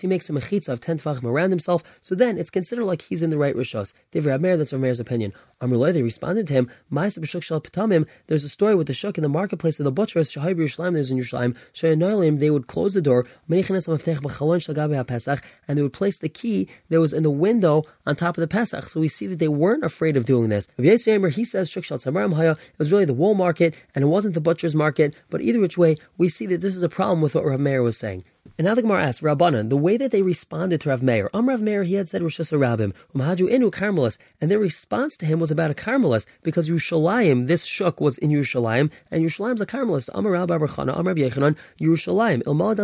he 0.00 0.08
makes 0.08 0.28
a 0.28 0.32
mechitza 0.32 0.68
of 0.68 0.80
10 0.80 0.98
tefachim 0.98 1.24
around 1.24 1.50
himself, 1.50 1.84
so 2.00 2.16
then 2.16 2.38
it's 2.38 2.50
considered 2.50 2.86
like 2.86 3.02
he's 3.02 3.22
in 3.22 3.30
the 3.30 3.38
right 3.38 3.54
Rishos. 3.54 3.92
Divrei 4.12 4.34
Abmer, 4.34 4.56
that's 4.56 4.72
Rameir's 4.72 4.98
opinion. 4.98 5.32
Amrullah, 5.60 5.92
they 5.92 6.02
responded 6.02 6.48
to 6.48 6.54
him, 6.54 6.68
There's 8.26 8.44
a 8.44 8.48
story 8.48 8.74
with 8.74 8.88
the 8.88 8.92
shuk 8.92 9.16
in 9.16 9.22
the 9.22 9.28
marketplace 9.28 9.78
of 9.78 9.84
the 9.84 9.92
butchers, 9.92 10.32
Shahib 10.32 10.56
Yerushalayim, 10.56 10.94
there's 10.94 11.12
in 11.12 11.18
Yerushalayim, 11.18 11.51
time, 11.74 12.36
they 12.36 12.50
would 12.50 12.66
close 12.66 12.94
the 12.94 13.02
door, 13.02 13.26
and 13.48 15.78
they 15.78 15.82
would 15.82 15.92
place 15.92 16.18
the 16.18 16.28
key 16.28 16.68
that 16.88 17.00
was 17.00 17.12
in 17.12 17.22
the 17.22 17.30
window 17.30 17.84
on 18.06 18.16
top 18.16 18.36
of 18.36 18.40
the 18.40 18.48
Pesach. 18.48 18.84
So 18.84 19.00
we 19.00 19.08
see 19.08 19.26
that 19.26 19.38
they 19.38 19.48
weren't 19.48 19.84
afraid 19.84 20.16
of 20.16 20.24
doing 20.24 20.48
this. 20.48 20.68
He 20.76 21.44
says 21.44 21.76
it 21.76 22.58
was 22.78 22.92
really 22.92 23.04
the 23.04 23.14
wool 23.14 23.34
market 23.34 23.80
and 23.94 24.02
it 24.02 24.08
wasn't 24.08 24.34
the 24.34 24.40
butcher's 24.40 24.74
market, 24.74 25.14
but 25.30 25.40
either 25.40 25.60
which 25.60 25.78
way, 25.78 25.96
we 26.18 26.28
see 26.28 26.46
that 26.46 26.60
this 26.60 26.76
is 26.76 26.82
a 26.82 26.88
problem 26.88 27.20
with 27.20 27.34
what 27.34 27.44
Rav 27.44 27.60
Meir 27.60 27.82
was 27.82 27.96
saying. 27.96 28.24
And 28.58 28.66
now 28.66 28.74
the 28.74 28.82
Gemara 28.82 29.04
asks, 29.04 29.22
Rabbanan, 29.22 29.70
the 29.70 29.76
way 29.76 29.96
that 29.96 30.10
they 30.10 30.22
responded 30.22 30.80
to 30.82 30.90
Rav 30.90 31.02
Meir, 31.02 31.30
Am 31.32 31.48
Rav 31.48 31.62
Meir, 31.62 31.84
he 31.84 31.94
had 31.94 32.08
said 32.08 32.22
Rosh 32.22 32.40
Hashanah 32.40 32.92
Umhaju 33.14 33.50
inu 33.50 33.70
Carmelis, 33.70 34.18
and 34.40 34.50
their 34.50 34.58
response 34.58 35.16
to 35.16 35.26
him 35.26 35.40
was 35.40 35.50
about 35.50 35.70
a 35.70 35.74
Carmelis, 35.74 36.26
because 36.42 36.68
Yerushalayim, 36.68 37.46
this 37.46 37.64
shuk 37.64 38.00
was 38.00 38.18
in 38.18 38.30
Yerushalayim, 38.30 38.90
and 39.10 39.24
Yerushalayim's 39.24 39.60
a 39.60 39.66
Carmelis. 39.66 40.08
Amar 40.14 40.32
Rabbi 40.32 40.58
Barchana, 40.58 40.98
Amar 40.98 41.14
Yechanan, 41.14 41.56
Yerushalayim, 41.80 42.42
Ilmad 42.44 42.78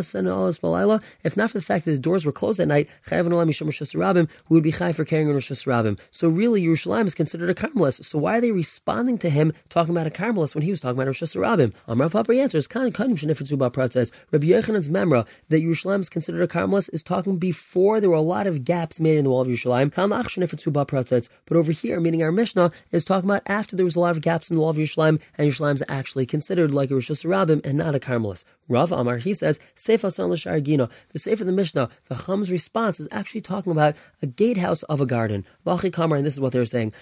if 1.24 1.36
not 1.36 1.50
for 1.50 1.58
the 1.58 1.64
fact 1.64 1.84
that 1.84 1.92
the 1.92 1.98
doors 1.98 2.24
were 2.24 2.32
closed 2.32 2.60
at 2.60 2.68
night, 2.68 2.88
Chayav 3.06 3.28
Olam 3.28 3.48
Yisham 3.48 3.66
Rosh 3.66 3.82
Hashanah 3.82 4.28
who 4.46 4.54
would 4.54 4.62
be 4.62 4.72
Chai 4.72 4.92
for 4.92 5.04
carrying 5.04 5.32
Rosh 5.32 5.50
Hashanah 5.50 5.98
So 6.10 6.28
really, 6.28 6.62
Yerushalayim 6.62 7.06
is 7.06 7.14
considered 7.14 7.50
a 7.50 7.54
Carmelis. 7.54 8.04
So 8.04 8.18
why 8.18 8.38
are 8.38 8.40
they 8.40 8.52
responding 8.52 9.18
to 9.18 9.30
him 9.30 9.52
talking 9.68 9.94
about 9.94 10.06
a 10.06 10.10
Carmelis 10.10 10.54
when 10.54 10.62
he 10.62 10.70
was 10.70 10.80
talking 10.80 10.96
about 10.96 11.06
Rosh 11.06 11.22
Hashanah? 11.22 11.72
Amar 11.86 12.10
Papa 12.10 12.32
answers, 12.32 12.66
Kan 12.66 12.92
Kadim 12.92 13.16
Shenifetzu 13.18 13.72
Prat 13.72 13.92
says, 13.92 14.12
Rabbi 14.32 14.46
Yechanan's 14.46 14.88
memra, 14.88 15.26
that 15.48 15.60
Yerushalayim 15.68 16.00
is 16.00 16.08
considered 16.08 16.42
a 16.42 16.48
Carmelis 16.48 16.88
is 16.92 17.02
talking 17.02 17.36
before 17.38 18.00
there 18.00 18.10
were 18.10 18.16
a 18.16 18.20
lot 18.20 18.46
of 18.46 18.64
gaps 18.64 18.98
made 19.00 19.18
in 19.18 19.24
the 19.24 19.30
wall 19.30 19.42
of 19.42 19.48
Yerushalayim. 19.48 21.28
But 21.46 21.56
over 21.56 21.72
here, 21.72 22.00
meaning 22.00 22.22
our 22.22 22.32
Mishnah, 22.32 22.72
is 22.90 23.04
talking 23.04 23.28
about 23.28 23.42
after 23.46 23.76
there 23.76 23.84
was 23.84 23.96
a 23.96 24.00
lot 24.00 24.12
of 24.12 24.20
gaps 24.20 24.50
in 24.50 24.56
the 24.56 24.60
wall 24.60 24.70
of 24.70 24.76
Yerushalayim, 24.76 25.20
and 25.36 25.50
Yerushalayim 25.50 25.74
is 25.74 25.84
actually 25.88 26.26
considered 26.26 26.72
like 26.72 26.90
a 26.90 26.94
Rosh 26.94 27.10
Hashanah 27.10 27.64
and 27.64 27.78
not 27.78 27.94
a 27.94 28.00
Carmelis. 28.00 28.44
Rav 28.70 28.92
Amar, 28.92 29.16
he 29.16 29.32
says, 29.32 29.58
Sefer 29.74 30.10
San 30.10 30.26
L'Shargina, 30.26 30.90
the 31.12 31.18
Sefer 31.18 31.42
of 31.42 31.46
the 31.46 31.52
Mishnah, 31.52 31.88
the 32.08 32.14
Cham's 32.14 32.52
response 32.52 33.00
is 33.00 33.08
actually 33.10 33.40
talking 33.40 33.72
about 33.72 33.96
a 34.20 34.26
gatehouse 34.26 34.82
of 34.84 35.00
a 35.00 35.06
garden. 35.06 35.46
Vachi 35.66 35.90
Kamar, 35.90 36.18
and 36.18 36.26
this 36.26 36.34
is 36.34 36.40
what 36.40 36.52
they're 36.52 36.66
saying. 36.66 36.92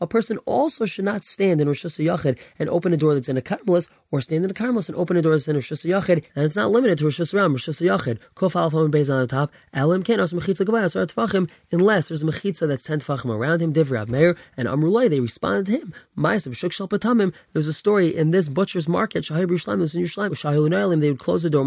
A 0.00 0.06
person 0.06 0.38
also 0.38 0.86
should 0.86 1.04
not 1.04 1.24
stand 1.24 1.60
in 1.60 1.66
Rosh 1.66 1.84
Hashanah 1.84 2.38
and 2.58 2.70
open 2.70 2.92
a 2.92 2.96
door 2.96 3.14
that's 3.14 3.28
in 3.28 3.36
a 3.36 3.42
Carmelis, 3.42 3.88
or 4.12 4.20
stand 4.20 4.44
a 4.50 4.54
Carmelis 4.54 4.88
and 4.88 4.96
open 4.96 5.16
the 5.16 5.22
doors 5.22 5.48
in 5.48 5.56
Rosh 5.56 5.72
Hashanah, 5.72 6.24
and 6.34 6.44
it's 6.44 6.56
not 6.56 6.70
limited 6.70 6.98
to 6.98 7.04
Rosh 7.04 7.20
Hashanah, 7.20 7.50
Rosh 7.52 7.68
Hashanah. 7.68 8.18
Kof 8.34 8.84
and 8.84 8.92
Beis 8.92 9.12
on 9.12 9.20
the 9.20 9.26
top, 9.26 9.52
Elim 9.74 10.02
Kenos 10.02 10.32
Mechitza 10.32 10.66
Gavayas 10.66 10.96
or 10.96 11.06
Tfachim, 11.06 11.48
unless 11.72 12.08
there's 12.08 12.22
a 12.22 12.26
Mechitza 12.26 12.68
that's 12.68 12.84
10 12.84 13.00
Tfachim 13.00 13.30
around 13.30 13.62
him, 13.62 13.72
Divrei 13.72 14.08
Meir, 14.08 14.36
and 14.56 14.68
Amrulai, 14.68 15.08
they 15.08 15.20
responded 15.20 15.66
to 15.66 15.72
him. 15.72 15.94
Ma'asav 16.16 16.56
Shuk 16.56 16.72
Shal 16.72 16.88
Patamim, 16.88 17.32
there's 17.52 17.66
a 17.66 17.72
story 17.72 18.14
in 18.14 18.30
this 18.30 18.48
butcher's 18.48 18.88
market, 18.88 19.24
Shahib 19.24 19.48
Yerushalayim, 19.48 19.78
was 19.78 19.94
in 19.94 20.02
Yerushalayim, 20.02 21.00
they 21.00 21.10
would 21.10 21.18
close 21.18 21.42
the 21.42 21.50
door, 21.50 21.64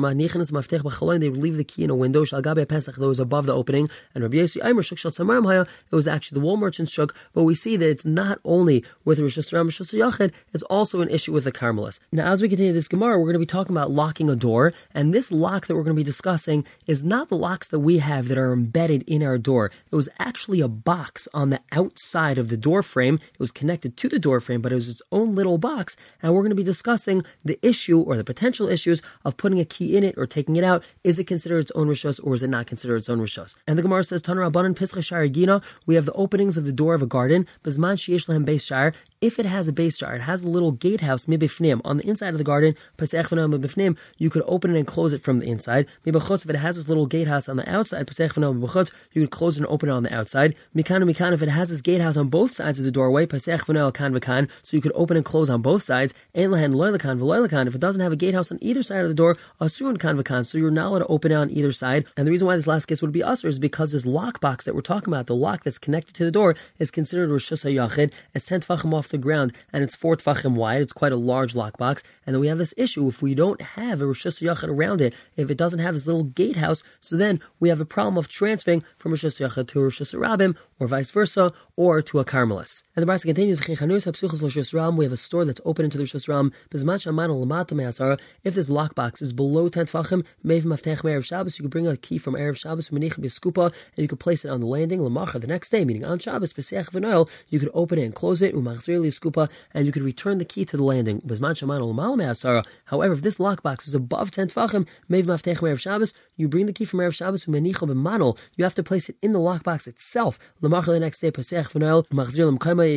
they 1.20 1.30
would 1.30 1.40
leave 1.40 1.58
the 1.58 1.64
key 1.64 1.84
in 1.84 1.90
a 1.90 1.96
window, 1.96 2.24
Shalgabe 2.24 2.68
Pesach, 2.68 2.96
that 2.96 3.08
was 3.08 3.20
above 3.20 3.46
the 3.46 3.54
opening, 3.54 3.90
and 4.14 4.24
Rabbi 4.24 4.38
Yossi 4.38 4.64
Aimer, 4.66 4.84
Shuk 4.84 4.98
Shal 4.98 5.12
Samarim 5.12 5.46
Haya, 5.46 5.66
it 5.92 5.96
was 5.96 6.08
actually 6.08 6.40
the 6.40 6.46
wall 6.46 6.58
merchant's 6.58 6.92
shuk, 6.92 7.16
but 7.34 7.44
we 7.44 7.56
see 7.56 7.76
that 7.78 7.90
it's 7.90 8.06
not 8.06 8.40
only 8.44 8.84
with 9.06 9.20
Rosh 9.20 9.38
Hashanah, 9.38 9.66
Rosh 9.66 9.82
Hashanah 9.82 10.32
it's 10.54 10.64
also 10.64 11.02
an 11.02 11.10
issue 11.10 11.34
with 11.34 11.44
the 11.44 11.52
Carmelis. 11.52 12.00
Now, 12.12 12.32
as 12.32 12.42
we 12.42 12.50
continue 12.50 12.69
this 12.74 12.88
Gemara, 12.88 13.18
we're 13.18 13.26
going 13.26 13.34
to 13.34 13.40
be 13.40 13.46
talking 13.46 13.76
about 13.76 13.92
locking 13.92 14.30
a 14.30 14.36
door, 14.36 14.74
and 14.94 15.14
this 15.14 15.32
lock 15.32 15.68
that 15.68 15.76
we're 15.76 15.84
going 15.84 15.96
to 15.96 16.00
be 16.00 16.04
discussing 16.04 16.66
is 16.88 17.04
not 17.04 17.30
the 17.30 17.38
locks 17.38 17.70
that 17.70 17.80
we 17.80 18.00
have 18.00 18.28
that 18.28 18.38
are 18.38 18.54
embedded 18.54 19.04
in 19.08 19.24
our 19.24 19.38
door. 19.38 19.72
It 19.92 19.96
was 19.96 20.10
actually 20.20 20.62
a 20.62 20.68
box 20.68 21.28
on 21.34 21.50
the 21.50 21.62
outside 21.72 22.38
of 22.38 22.50
the 22.50 22.58
door 22.58 22.84
frame. 22.84 23.20
It 23.34 23.40
was 23.40 23.52
connected 23.52 23.98
to 23.98 24.10
the 24.10 24.20
door 24.20 24.40
frame, 24.40 24.62
but 24.62 24.72
it 24.72 24.76
was 24.76 24.90
its 24.90 25.02
own 25.12 25.34
little 25.34 25.58
box, 25.58 25.96
and 26.22 26.34
we're 26.34 26.42
going 26.42 26.50
to 26.50 26.56
be 26.56 26.64
discussing 26.64 27.24
the 27.44 27.60
issue 27.62 28.00
or 28.00 28.18
the 28.18 28.24
potential 28.24 28.68
issues 28.68 29.02
of 29.26 29.38
putting 29.38 29.60
a 29.60 29.66
key 29.66 29.98
in 29.98 30.04
it 30.04 30.18
or 30.18 30.26
taking 30.26 30.56
it 30.56 30.64
out. 30.64 30.84
Is 31.04 31.20
it 31.20 31.28
considered 31.28 31.60
its 31.60 31.72
own 31.76 31.88
rishos 31.88 32.20
or 32.24 32.36
is 32.36 32.44
it 32.44 32.50
not 32.50 32.68
considered 32.68 32.98
its 32.98 33.10
own 33.10 33.20
rishos? 33.20 33.56
And 33.68 33.78
the 33.78 33.82
Gemara 33.82 34.04
says, 34.04 34.22
Tanar 34.22 34.52
Abanan 34.52 34.76
Pischa 34.76 35.32
Gina, 35.32 35.62
we 35.86 35.96
have 35.96 36.06
the 36.06 36.14
openings 36.14 36.58
of 36.58 36.66
the 36.66 36.72
door 36.72 36.94
of 36.94 37.02
a 37.02 37.08
garden, 37.08 37.48
Bizman 37.64 37.96
Shiesh 37.96 38.28
Lehem 38.28 38.46
Beis 38.46 38.66
Shar, 38.66 38.94
if 39.22 39.38
it 39.38 39.46
has 39.46 39.68
a 39.68 39.74
base 39.74 39.98
jar, 39.98 40.16
it 40.16 40.22
has 40.22 40.44
a 40.44 40.48
little 40.48 40.72
gatehouse 40.72 41.26
mibifnim 41.26 41.82
on 41.84 41.98
the 41.98 42.08
inside 42.08 42.30
of 42.30 42.38
the 42.38 42.44
garden. 42.44 42.76
You 44.18 44.30
could 44.30 44.44
open 44.46 44.74
it 44.74 44.80
and 44.80 44.88
close 44.88 45.12
it 45.12 45.22
from 45.22 45.40
the 45.40 45.50
inside. 45.50 45.88
If 46.06 46.16
it 46.16 46.56
has 46.56 46.78
this 46.78 46.88
little 46.88 47.06
gatehouse 47.06 47.50
on 47.50 47.58
the 47.58 47.70
outside, 47.70 48.10
you 49.12 49.22
could 49.22 49.32
close 49.32 49.58
it 49.58 49.60
and 49.60 49.68
open 49.68 49.90
it 49.90 49.92
on 49.92 50.04
the 50.04 50.16
outside. 50.16 50.56
Mikan 50.74 51.04
mikan 51.04 51.34
if 51.34 51.42
it 51.42 51.50
has 51.50 51.68
this 51.68 51.82
gatehouse 51.82 52.16
on 52.16 52.30
both 52.30 52.54
sides 52.56 52.80
of 52.80 52.86
the 52.86 52.92
doorway, 52.92 53.28
so 53.30 53.52
you 54.72 54.82
could 54.82 54.94
open 54.96 55.18
and 55.18 55.26
close 55.26 55.50
on 55.50 55.62
both 55.62 55.84
sides. 55.84 56.14
and 56.34 56.54
lahan 56.54 56.74
loylokan, 56.74 57.68
If 57.68 57.76
it 57.76 57.82
doesn't 57.82 58.02
have 58.02 58.14
a 58.14 58.16
gatehouse 58.16 58.52
on 58.54 58.60
either 58.62 58.84
side 58.84 59.02
of 59.02 59.10
the 59.10 59.14
door, 59.14 59.38
so 59.68 59.84
you're 60.58 60.72
not 60.72 60.88
allowed 60.88 61.00
to 61.00 61.08
open 61.08 61.34
it 61.34 61.36
on 61.36 61.50
either 61.50 61.74
side. 61.74 62.06
And 62.16 62.26
the 62.26 62.32
reason 62.32 62.48
why 62.48 62.56
this 62.56 62.68
last 62.68 62.86
case 62.86 63.02
would 63.02 63.12
be 63.12 63.24
usher 63.24 63.50
is 63.50 63.60
because 63.60 63.92
this 63.92 64.06
lockbox 64.06 64.64
that 64.64 64.76
we're 64.76 64.82
talking 64.82 65.14
about, 65.14 65.28
the 65.28 65.36
lock 65.36 65.66
that's 65.66 65.78
connected 65.78 66.16
to 66.16 66.24
the 66.24 66.32
door, 66.32 66.56
is 66.78 66.90
considered 66.90 67.30
Rosh 67.30 67.52
Hashanah 67.52 68.12
as 68.34 68.46
10 68.46 68.62
tefachim 68.62 68.94
off 68.94 69.09
the 69.10 69.18
ground, 69.18 69.54
and 69.74 69.84
it's 69.84 69.96
four 69.96 70.16
tefachim 70.16 70.56
wide. 70.56 70.82
It's 70.82 70.94
quite 70.94 71.12
a 71.12 71.18
large 71.18 71.54
lockbox, 71.54 72.02
and 72.26 72.34
then 72.36 72.40
we 72.40 72.48
have 72.48 72.58
this 72.58 72.74
issue 72.78 73.08
if 73.08 73.22
we 73.22 73.36
don't 73.36 73.62
have 73.62 74.02
a 74.02 74.08
Rosh 74.08 74.26
Hashanah 74.26 74.70
around 74.70 75.02
it, 75.02 75.14
if 75.36 75.52
it 75.52 75.58
doesn't 75.58 75.80
have 75.80 75.94
this 75.94 76.06
little 76.08 76.24
gatehouse, 76.24 76.84
so 77.02 77.16
then 77.16 77.40
we 77.60 77.70
have 77.70 77.80
a 77.80 77.86
problem 77.86 78.18
of 78.18 78.28
transferring 78.28 78.84
from 78.98 79.12
Rosh 79.12 79.26
Hashanah 79.26 79.68
to 79.68 79.82
Rosh 79.82 80.02
Hashanah 80.02 80.56
or 80.80 80.88
vice 80.88 81.12
versa, 81.12 81.52
or 81.76 82.02
to 82.02 82.20
a 82.20 82.26
Carmelis. 82.26 82.84
And 82.96 83.06
the 83.06 83.12
Brisa 83.12 83.24
continues, 83.24 83.68
we 83.68 83.76
have 85.06 85.14
a 85.14 85.18
store 85.18 85.44
that's 85.46 85.62
open 85.66 85.86
into 85.86 85.98
the 85.98 86.04
Rosh 86.04 86.16
Hashanah. 86.16 86.54
If 88.44 88.54
this 88.54 88.70
lockbox 88.70 89.22
is 89.22 89.34
below 89.34 89.68
10 89.70 89.86
tefachim, 89.88 90.24
Erev 90.46 91.24
Shabbos, 91.26 91.60
you 91.60 91.64
could 91.64 91.72
bring 91.72 91.88
a 91.88 91.98
key 91.98 92.18
from 92.18 92.36
Erev 92.36 92.58
Shabbos, 92.58 92.90
and 92.90 93.04
you 93.04 94.08
could 94.08 94.20
place 94.20 94.46
it 94.46 94.50
on 94.50 94.62
the 94.62 94.66
landing, 94.66 95.04
the 95.04 95.48
next 95.48 95.70
day, 95.70 95.84
meaning 95.84 96.06
on 96.06 96.20
Shabbos, 96.20 96.54
you 97.50 97.60
could 97.60 97.72
open 97.74 98.00
it 98.00 98.04
and 98.04 98.16
close 98.16 98.42
it, 98.42 98.54
skupa, 99.08 99.50
and 99.74 99.86
you 99.86 99.92
could 99.92 100.04
return 100.04 100.38
the 100.38 100.46
key 100.46 100.66
to 100.66 100.78
the 100.78 100.84
landing. 100.84 101.22
However, 102.86 103.14
if 103.14 103.22
this 103.22 103.38
lockbox 103.38 103.88
is 103.88 103.94
above 103.94 104.32
10 104.32 104.50
tfachim, 104.50 104.86
you 106.38 106.48
bring 106.48 106.66
the 106.66 106.74
key 106.74 106.86
from 106.86 107.00
Erev 107.00 107.14
Shabbos, 107.14 107.46
you 107.48 108.64
have 108.64 108.76
to 108.76 108.84
place 108.84 109.10
it 109.10 109.16
in 109.22 109.32
the 109.32 109.40
lockbox 109.40 109.88
itself. 109.88 110.38
The 110.62 111.00
next 111.00 111.20
day, 111.20 111.32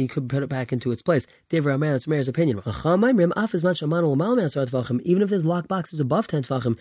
you 0.01 0.09
could 0.09 0.29
put 0.29 0.43
it 0.43 0.49
back 0.49 0.73
into 0.73 0.91
its 0.91 1.03
place. 1.03 1.27
Devar 1.49 1.79
that's 1.79 2.07
Meir's 2.07 2.29
opinion. 2.29 2.59
Even 2.59 2.75
if 5.23 5.31
this 5.31 5.45
lockbox 5.45 5.93
is 5.93 6.01
above 6.01 6.27
10 6.27 6.43
tfachim, 6.43 6.77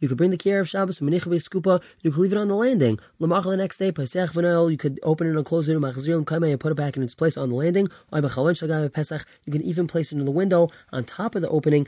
you 0.00 0.08
could 0.08 0.16
bring 0.16 0.30
the 0.30 0.36
key 0.36 0.50
Erev 0.50 0.66
Shabbos, 0.66 1.00
you 1.00 2.10
could 2.10 2.20
leave 2.20 2.32
it 2.32 2.38
on 2.38 2.48
the 2.48 2.54
landing. 2.54 2.98
The 3.18 3.56
next 3.56 3.78
day, 3.78 3.86
you 3.86 4.76
could 4.76 5.00
open 5.02 5.26
it 5.26 5.36
and 5.36 5.44
close 5.44 5.68
it, 5.68 5.76
and 5.76 6.60
put 6.60 6.72
it 6.72 6.74
back 6.76 6.96
in 6.96 7.02
its 7.02 7.14
place 7.14 7.36
on 7.36 7.47
the 7.48 7.54
landing. 7.54 7.88
You 8.12 9.52
can 9.52 9.62
even 9.62 9.86
place 9.86 10.12
it 10.12 10.18
in 10.18 10.24
the 10.24 10.30
window 10.30 10.70
on 10.92 11.04
top 11.04 11.34
of 11.34 11.42
the 11.42 11.48
opening. 11.48 11.86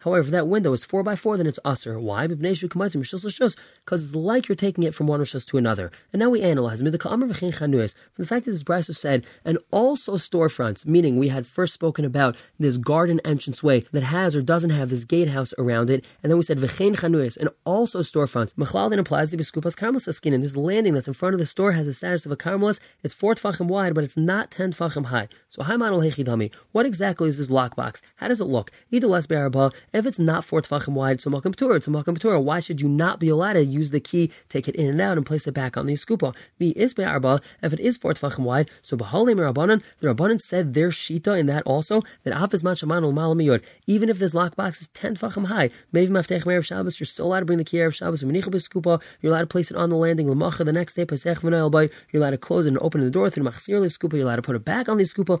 However, 0.00 0.20
if 0.20 0.30
that 0.30 0.46
window 0.48 0.72
is 0.72 0.84
4 0.84 1.02
by 1.02 1.16
4 1.16 1.36
then 1.36 1.46
it's 1.46 1.58
usr. 1.64 2.00
Why? 2.00 2.26
Because 2.26 4.04
it's 4.04 4.14
like 4.14 4.48
you're 4.48 4.56
taking 4.56 4.84
it 4.84 4.94
from 4.94 5.06
one 5.06 5.20
rishos 5.20 5.46
to 5.46 5.56
another. 5.58 5.90
And 6.12 6.20
now 6.20 6.30
we 6.30 6.42
analyze. 6.42 6.80
From 6.80 6.90
the 6.90 6.98
fact 8.26 8.44
that 8.44 8.50
this 8.52 8.62
Brisa 8.62 8.94
said, 8.94 9.24
and 9.44 9.58
also 9.70 10.16
storefronts, 10.16 10.86
meaning 10.86 11.18
we 11.18 11.28
had 11.28 11.46
first 11.46 11.74
spoken 11.74 12.04
about 12.04 12.36
this 12.58 12.76
garden 12.76 13.20
entranceway 13.24 13.84
that 13.92 14.02
has 14.02 14.34
or 14.36 14.42
doesn't 14.42 14.70
have 14.70 14.90
this 14.90 15.04
gatehouse 15.04 15.52
around 15.58 15.90
it, 15.90 16.04
and 16.22 16.30
then 16.30 16.36
we 16.36 16.42
said 16.42 16.58
and 16.60 17.48
also 17.64 18.00
storefronts. 18.00 18.54
Machlal 18.54 18.90
then 18.90 18.98
applies 18.98 19.30
to 19.30 19.36
biskupas 19.36 19.76
karmelis 19.76 20.12
skin, 20.14 20.32
and 20.32 20.42
this 20.42 20.56
landing 20.56 20.94
that's 20.94 21.08
in 21.08 21.14
front 21.14 21.34
of 21.34 21.38
the 21.38 21.46
store 21.46 21.72
has 21.72 21.86
the 21.86 21.92
status 21.92 22.26
of 22.26 22.32
a 22.32 22.36
karmelis. 22.36 22.78
It's 23.02 23.14
four 23.14 23.34
tfachim 23.50 23.66
wide, 23.66 23.94
but 23.94 24.04
it's 24.04 24.16
not 24.16 24.50
ten 24.50 24.72
tfachim 24.72 25.06
high. 25.06 25.28
So 25.48 25.62
Haimanal 25.62 26.04
Hechidami, 26.04 26.52
what 26.72 26.86
exactly 26.86 27.28
is 27.28 27.38
this 27.38 27.48
lockbox? 27.48 28.00
How 28.16 28.28
does 28.28 28.40
it 28.40 28.44
look? 28.44 28.70
Either 28.90 29.06
less 29.06 29.26
be'arba, 29.26 29.72
if 29.92 30.06
it's 30.06 30.18
not 30.18 30.44
four 30.44 30.62
tfachim 30.62 30.92
wide, 30.92 31.20
so 31.20 31.30
Makam 31.30 31.54
Torah, 31.54 31.80
to 31.80 31.90
Makam 31.90 32.18
Torah, 32.18 32.40
why 32.40 32.60
should 32.60 32.80
you 32.80 32.88
not 32.88 33.18
be 33.18 33.28
allowed 33.28 33.54
to 33.54 33.64
use 33.64 33.90
the 33.90 34.00
key, 34.00 34.30
take 34.48 34.68
it 34.68 34.76
in 34.76 34.88
and 34.88 35.00
out, 35.00 35.16
and 35.16 35.26
place 35.26 35.46
it 35.46 35.52
back 35.52 35.76
on 35.76 35.86
the 35.86 35.94
skupa? 35.94 36.34
The 36.58 36.70
is 36.70 36.94
be'arba, 36.94 37.40
if 37.62 37.72
it 37.72 37.80
is 37.80 37.96
four 37.96 38.14
tfachim 38.14 38.40
wide, 38.40 38.70
so 38.82 38.96
Bahalim 38.96 39.36
Rabbanan, 39.36 39.82
the 40.00 40.14
Rabbanan 40.14 40.38
said 40.40 40.74
their 40.74 40.90
shita 40.90 41.38
in 41.38 41.46
that 41.46 41.64
also, 41.64 42.02
that 42.24 42.34
Afis 42.34 42.62
Machamanul 42.62 43.12
Malamiyod, 43.12 43.62
even 43.86 44.08
if 44.08 44.18
this 44.18 44.32
lockbox 44.32 44.80
is 44.80 44.88
ten 44.88 45.16
tfachim 45.16 45.46
high, 45.46 45.70
maybe 45.92 46.12
Maftech 46.12 46.46
Meir 46.46 46.58
of 46.58 46.66
Shabbos, 46.66 47.00
you're 47.00 47.06
still 47.06 47.26
allowed 47.26 47.40
to 47.40 47.46
bring 47.46 47.58
the 47.58 47.64
key 47.64 47.80
of 47.80 47.94
Shabbos, 47.94 48.22
you're 48.22 49.32
allowed 49.32 49.40
to 49.40 49.46
place 49.46 49.70
it 49.70 49.76
on 49.76 49.88
the 49.88 49.96
landing, 49.96 50.26
Lamacha 50.26 50.64
the 50.64 50.72
next 50.72 50.94
day, 50.94 51.04
Pesach 51.04 51.40
you're 51.42 52.22
allowed 52.22 52.30
to 52.30 52.38
close 52.38 52.66
it 52.66 52.70
and 52.70 52.78
open 52.80 53.00
the 53.00 53.10
door 53.10 53.30
through 53.40 53.50
Machsir 53.50 53.80
Skupa, 53.98 54.14
you're 54.14 54.22
allowed 54.22 54.36
to 54.36 54.42
put 54.42 54.56
it 54.56 54.64
back 54.64 54.88
on 54.88 54.98
the 54.98 55.04
skupa, 55.04 55.40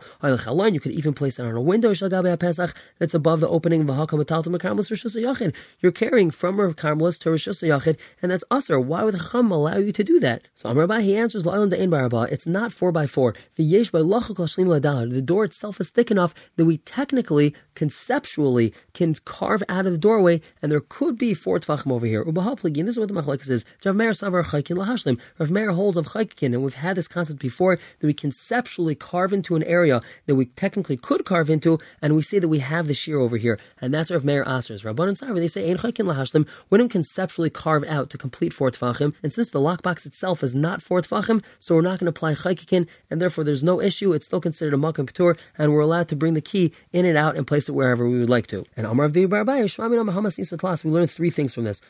you 0.72 0.80
could 0.80 0.92
even 0.92 1.12
place 1.12 1.38
it 1.38 1.44
on 1.44 1.54
a 1.54 1.60
window 1.60 1.94
Pesach 1.94 2.74
that's 2.98 3.14
above 3.14 3.40
the 3.40 3.48
opening 3.48 3.82
of 3.82 3.86
the 3.86 3.92
Hakam 3.94 4.22
Metaltam 4.22 4.58
Karmelis 4.58 4.90
Rishus 4.90 5.20
Yachid. 5.20 5.54
You're 5.80 5.92
carrying 5.92 6.30
from 6.30 6.56
Karmelis 6.74 7.18
to 7.20 7.30
Rishus 7.30 7.66
Yachid, 7.66 7.96
and 8.22 8.30
that's 8.30 8.44
usher. 8.50 8.80
Why 8.80 9.04
would 9.04 9.16
Chacham 9.16 9.50
allow 9.50 9.76
you 9.76 9.92
to 9.92 10.04
do 10.04 10.18
that? 10.20 10.48
So 10.54 10.70
Amar 10.70 10.86
Rabbi, 10.86 11.02
he 11.02 11.16
answers 11.16 11.44
La'alam 11.44 11.72
Da'in 11.72 11.90
Barabah. 11.90 12.30
It's 12.30 12.46
not 12.46 12.72
four 12.72 12.92
by 12.92 13.06
four. 13.06 13.34
V'yesh 13.58 13.92
by 13.92 14.00
The 14.00 15.22
door 15.22 15.44
itself 15.44 15.80
is 15.80 15.90
thick 15.90 16.10
enough 16.10 16.34
that 16.56 16.64
we 16.64 16.78
technically, 16.78 17.54
conceptually, 17.80 18.74
can 18.92 19.14
carve 19.24 19.62
out 19.66 19.86
of 19.86 19.92
the 19.92 19.96
doorway, 19.96 20.38
and 20.60 20.70
there 20.70 20.82
could 20.82 21.16
be 21.16 21.32
four 21.32 21.58
tvachim 21.58 21.90
over 21.90 22.04
here. 22.04 22.22
Ubahapligin. 22.22 22.84
This 22.84 22.96
is 22.96 22.98
what 22.98 23.08
the 23.08 23.14
machlekes 23.14 23.48
is. 23.48 23.64
Rav 23.82 23.96
Meir 23.96 24.10
Savar 24.10 24.44
Chaykin 24.44 24.76
Lahashlim. 24.76 25.18
Rav 25.38 25.50
Meir 25.50 25.70
holds 25.70 25.96
of 25.96 26.08
Chaykin, 26.08 26.52
and 26.52 26.62
we've 26.62 26.74
had 26.74 26.94
this 26.94 27.08
concept 27.08 27.38
before 27.38 27.78
that 27.98 28.06
we 28.06 28.12
conceptually 28.12 28.94
carve 28.94 29.32
into 29.32 29.56
an 29.56 29.62
area 29.62 30.02
that 30.26 30.34
we 30.34 30.44
technically 30.44 30.98
could 30.98 31.24
carve 31.24 31.48
into, 31.48 31.78
and 32.02 32.14
we 32.14 32.20
say 32.20 32.38
that 32.38 32.48
we 32.48 32.58
have 32.58 32.86
the 32.86 32.92
shear 32.92 33.18
over 33.18 33.38
here, 33.38 33.58
and 33.80 33.94
that's 33.94 34.10
Rav 34.10 34.26
Meir 34.26 34.44
Asers. 34.44 34.84
Rabban 34.84 35.08
and 35.08 35.16
Sarah, 35.16 35.40
they 35.40 35.48
say 35.48 35.70
Ein 35.70 35.78
Chaykin 35.78 36.04
Lahashlim 36.04 36.46
We 36.68 36.76
don't 36.76 36.90
conceptually 36.90 37.48
carve 37.48 37.84
out 37.84 38.10
to 38.10 38.18
complete 38.18 38.52
four 38.52 38.70
tvachim, 38.70 39.14
and 39.22 39.32
since 39.32 39.50
the 39.50 39.58
lockbox 39.58 40.04
itself 40.04 40.42
is 40.42 40.54
not 40.54 40.82
four 40.82 41.00
tvachim, 41.00 41.42
so 41.58 41.76
we're 41.76 41.80
not 41.80 41.98
going 41.98 42.12
to 42.12 42.16
apply 42.18 42.34
Chaykin, 42.34 42.86
and 43.08 43.22
therefore 43.22 43.42
there's 43.42 43.64
no 43.64 43.80
issue. 43.80 44.12
It's 44.12 44.26
still 44.26 44.42
considered 44.42 44.74
a 44.74 44.76
makam 44.76 45.10
patur, 45.10 45.38
and 45.56 45.72
we're 45.72 45.80
allowed 45.80 46.08
to 46.08 46.16
bring 46.16 46.34
the 46.34 46.42
key 46.42 46.74
in 46.92 47.06
and 47.06 47.16
out 47.16 47.36
and 47.38 47.46
place 47.46 47.69
it 47.70 47.74
wherever 47.74 48.08
we 48.08 48.18
would 48.20 48.30
like 48.30 48.46
to. 48.48 48.64
And 48.76 48.86
Amar 48.86 49.08
class, 49.08 50.84
we 50.84 50.90
learn 50.90 51.06
three 51.06 51.30
things 51.30 51.54
from 51.54 51.64
this. 51.64 51.80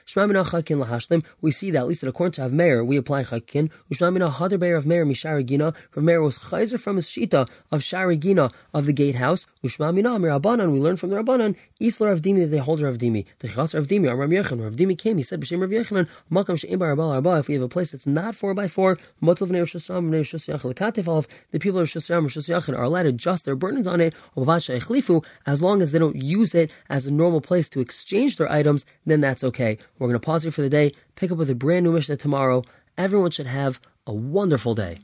We 1.41 1.51
see 1.51 1.71
that 1.71 1.79
at 1.81 1.89
least 1.89 2.03
according 2.03 2.33
to 2.33 2.43
Av 2.43 2.53
Meir, 2.53 2.85
we 2.85 2.97
apply 2.97 3.25
Chaykin. 3.25 3.71
Shmamina 3.93 4.33
Hadar 4.33 4.59
Beir 4.59 4.77
of 4.77 4.87
Meir 4.87 5.05
Misharigina, 5.05 5.75
from 5.91 6.05
Meir 6.05 6.23
was 6.23 6.39
Chayzer 6.39 6.79
from 6.79 6.97
his 6.97 7.07
Shita 7.07 7.49
of 7.71 7.81
Sharigina 7.81 8.53
of 8.73 8.87
the 8.87 8.93
gatehouse. 8.93 9.47
Ushmamina 9.65 10.15
Amir 10.17 10.31
Abanan, 10.31 10.73
we 10.73 10.79
learn 10.79 10.97
from 10.97 11.11
the 11.11 11.17
Rabbanan, 11.17 11.57
Isla 11.81 12.09
Rav 12.09 12.21
Dimi, 12.23 12.41
that 12.41 12.49
they 12.49 12.59
hold 12.59 12.81
Rav 12.81 12.99
Dimi. 12.99 13.25
The 13.41 13.49
Chas 13.49 13.75
Rav 13.75 13.87
Dimi, 13.87 14.09
Rav 14.09 14.29
Yechon, 14.31 14.63
Rav 14.63 14.75
Dimi 14.75 14.97
came, 14.97 15.17
he 15.17 15.23
said, 15.23 15.41
B'Shem 15.41 15.61
Rav 15.61 15.71
Yechonon, 15.71 16.07
Makam 16.31 16.59
She'im 16.59 16.79
Barabal 16.79 17.13
Arba, 17.13 17.39
if 17.39 17.49
we 17.49 17.55
have 17.55 17.63
a 17.63 17.69
place 17.69 17.93
that's 17.93 18.07
not 18.07 18.35
four 18.35 18.55
by 18.55 18.69
four, 18.69 18.99
Motov 19.23 19.51
Neir 19.51 19.65
Shusam, 19.65 20.05
Neir 20.05 20.23
Shus 20.23 20.49
Yachal 20.49 20.75
Katif, 20.75 21.27
the 21.51 21.59
people 21.59 21.81
of 21.81 21.89
Shusam, 21.89 22.27
Shus 22.27 22.49
Yachal 22.49 22.77
are 22.77 22.83
allowed 22.85 23.05
to 23.05 23.09
adjust 23.11 23.45
their 23.45 23.57
burdens 23.57 23.89
on 23.89 24.01
it, 24.01 24.15
as 25.61 25.63
long 25.63 25.83
as 25.83 25.93
they 25.93 25.99
don't 25.99 26.17
use 26.17 26.55
it 26.55 26.71
as 26.89 27.05
a 27.05 27.13
normal 27.13 27.43
place 27.43 27.69
to 27.69 27.81
exchange 27.81 28.39
their 28.39 28.51
items, 28.51 28.87
then 29.05 29.21
that's 29.21 29.45
okay. 29.45 29.77
We're 29.99 30.09
going 30.09 30.19
to 30.19 30.25
pause 30.25 30.43
here 30.43 30.53
for 30.53 30.63
the 30.63 30.71
day, 30.71 30.95
pick 31.17 31.31
up 31.31 31.37
with 31.37 31.51
a 31.51 31.55
brand 31.55 31.85
new 31.85 31.93
Mishnah 31.93 32.17
tomorrow. 32.17 32.65
Everyone 32.97 33.31
should 33.31 33.47
have 33.47 33.79
a 34.07 34.15
wonderful 34.15 34.75
day. 34.75 35.01